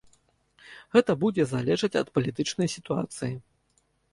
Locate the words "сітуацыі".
2.77-3.33